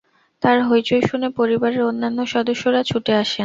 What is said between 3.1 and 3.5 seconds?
আসেন।